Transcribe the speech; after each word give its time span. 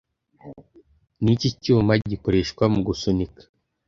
Niki 1.23 1.47
cyuma 1.61 1.93
gikoreshwa 2.11 2.63
mugusunika 2.73 3.41